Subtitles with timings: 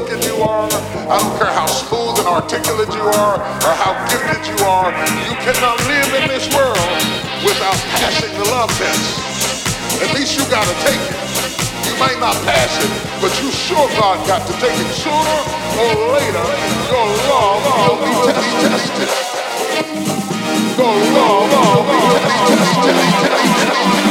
[0.00, 0.68] looking you are.
[1.12, 4.88] I don't care how smooth and articulate you are or how gifted you are.
[5.28, 6.80] You cannot live in this world
[7.44, 10.00] without passing the love test.
[10.00, 11.16] At least you gotta take it.
[11.84, 12.90] You might not pass it,
[13.20, 14.88] but you sure God got to take it.
[15.04, 15.38] Sooner
[15.84, 16.48] or later,
[16.88, 18.12] your love will be
[18.72, 19.10] tested.
[20.80, 24.09] Your love will be tested.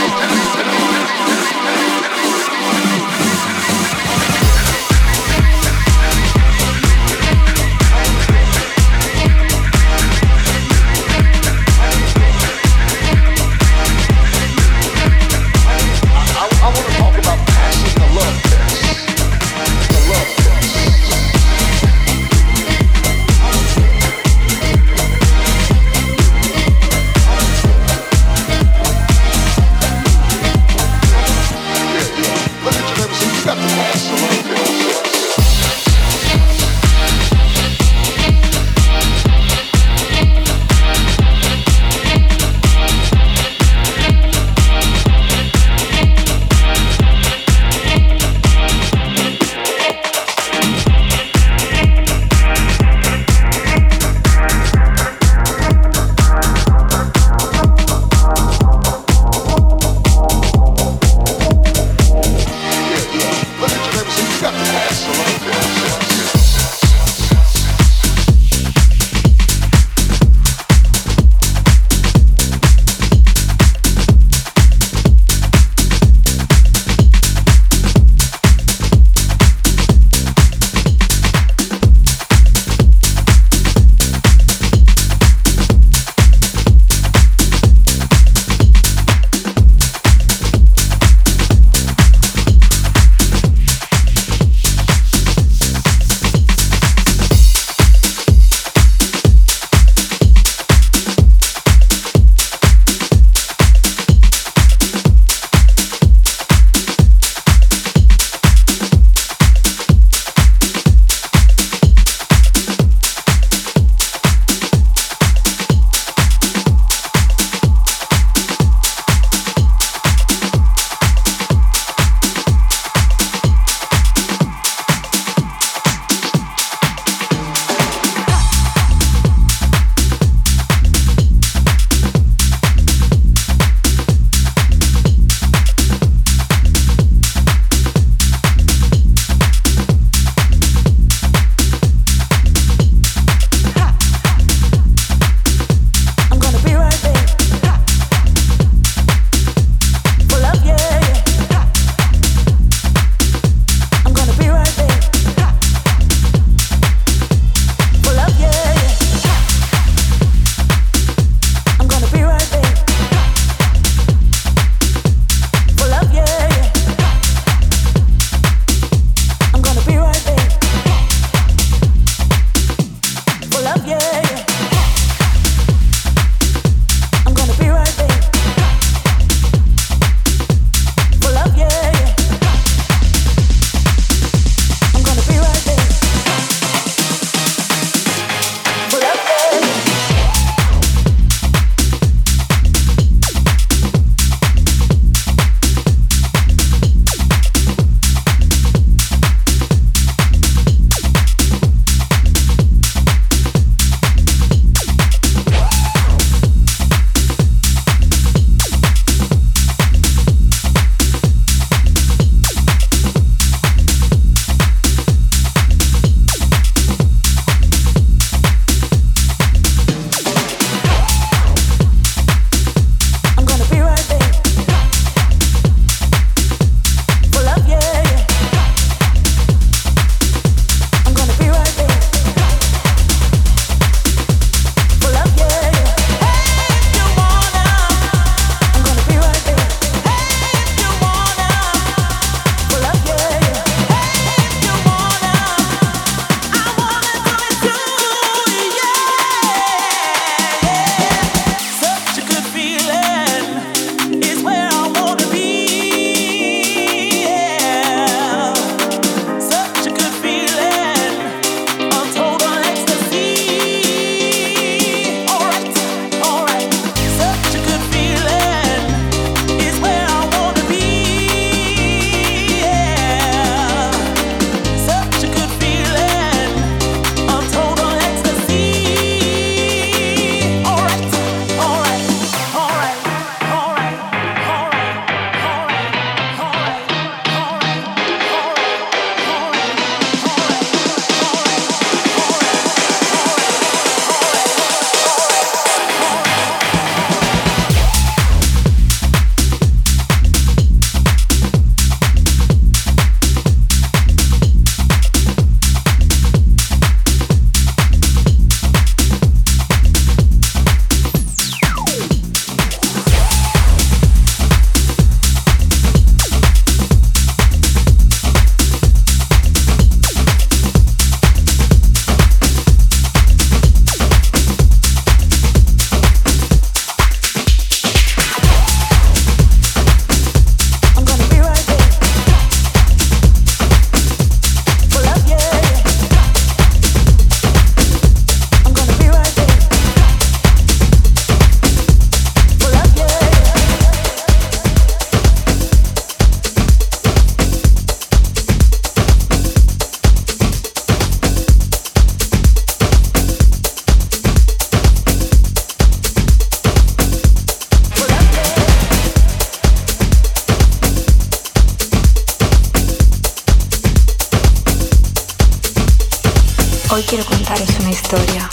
[367.90, 368.50] Una historia,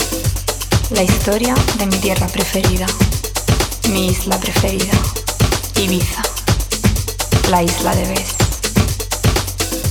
[0.89, 2.87] la historia de mi tierra preferida,
[3.89, 4.93] mi isla preferida,
[5.75, 6.23] Ibiza,
[7.51, 8.35] la isla de Bes.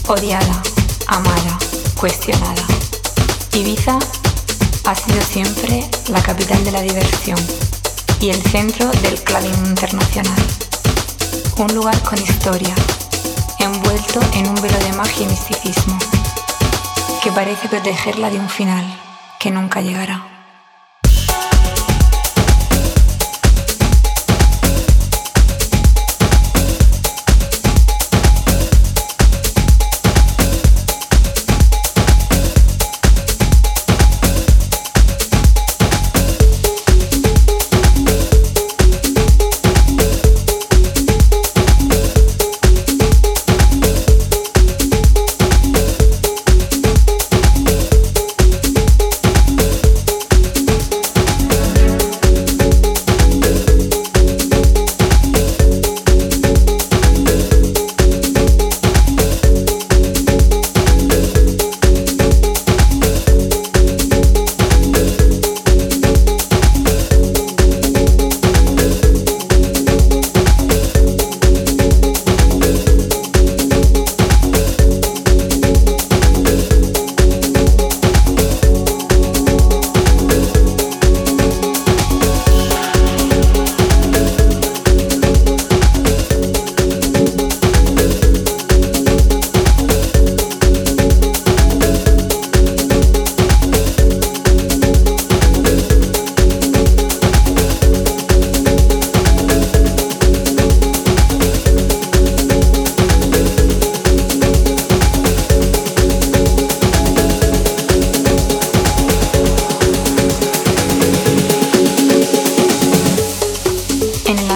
[0.09, 0.62] Odiada,
[1.07, 1.59] amada,
[1.94, 2.66] cuestionada.
[3.53, 4.01] Ibiza
[4.84, 7.38] ha sido siempre la capital de la diversión
[8.18, 10.42] y el centro del clubbing internacional.
[11.59, 12.74] Un lugar con historia,
[13.61, 15.97] envuelto en un velo de magia y misticismo
[17.22, 19.05] que parece protegerla de un final
[19.39, 20.36] que nunca llegará.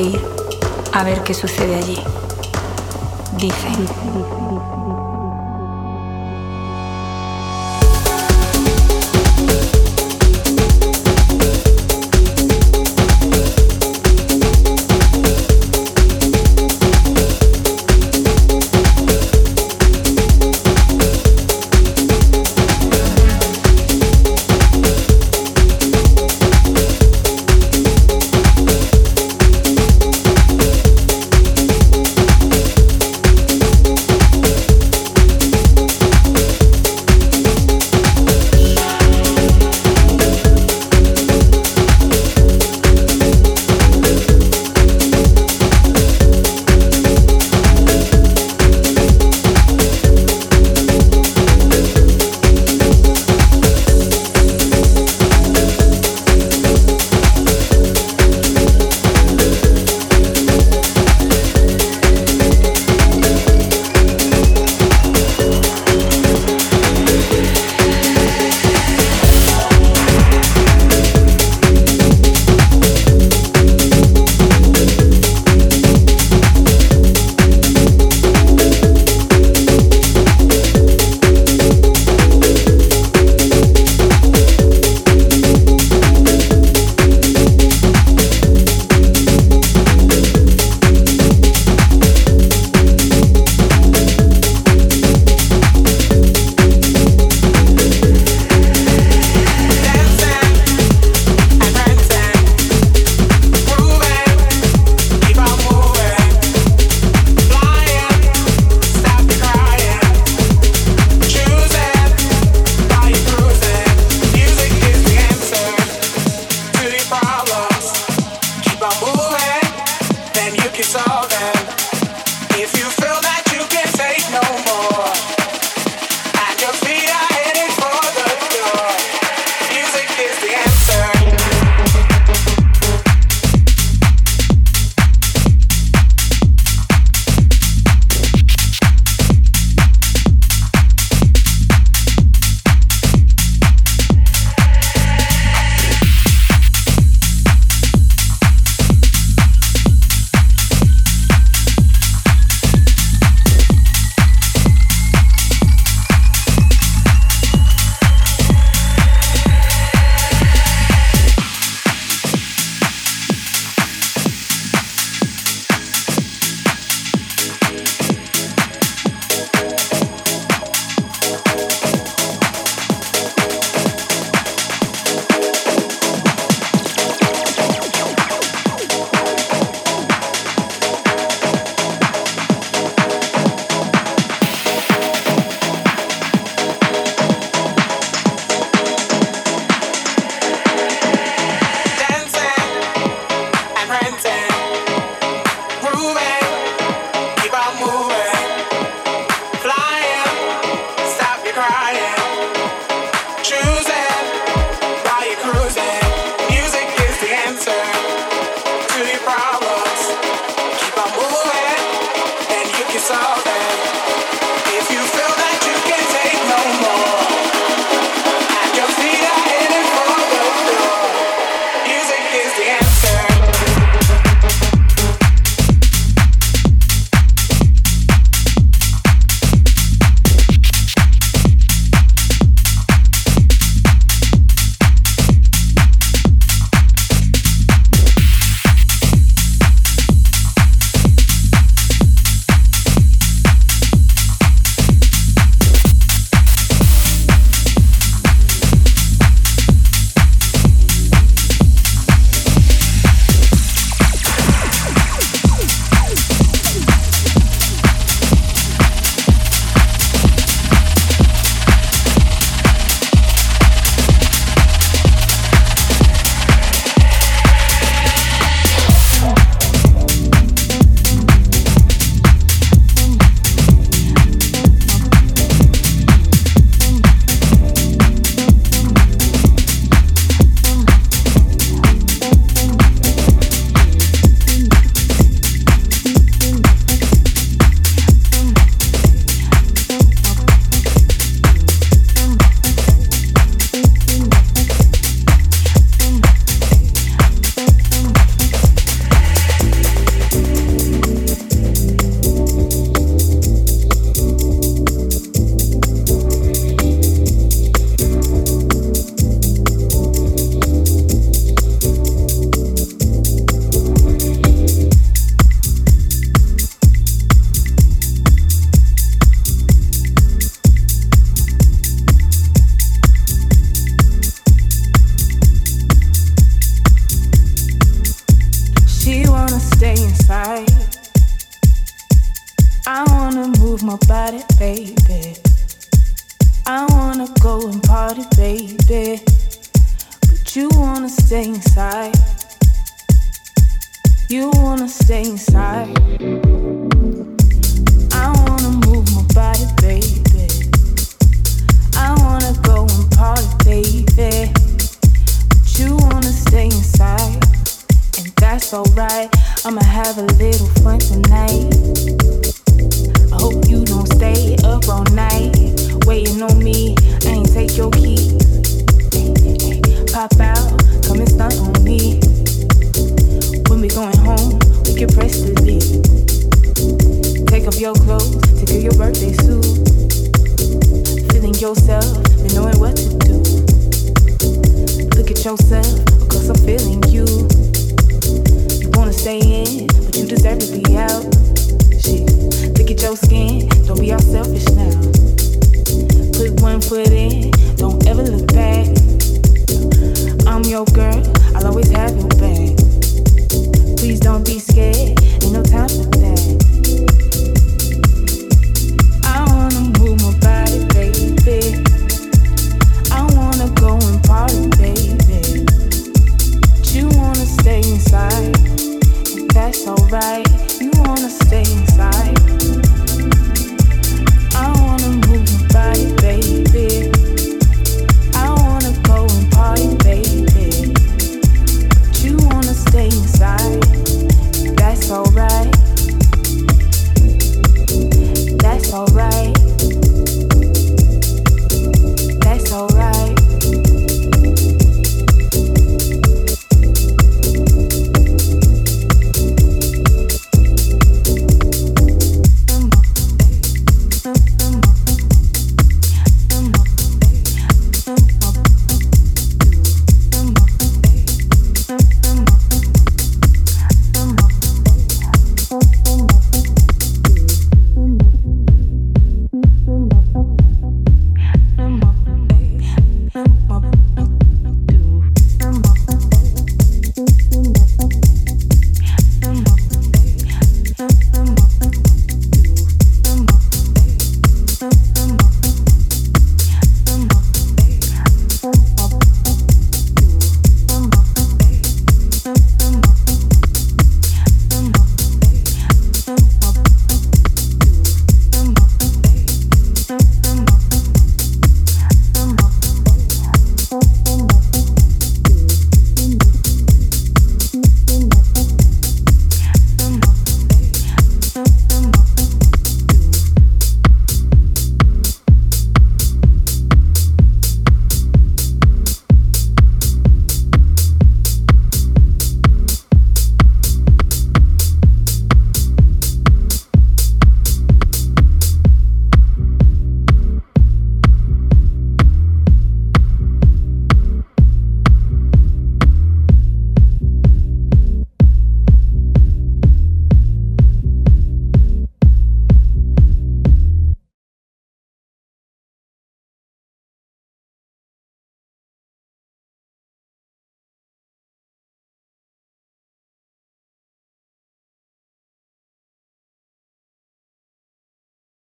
[0.00, 0.20] ir
[0.92, 2.02] a ver qué sucede allí.
[3.38, 4.01] Dicen.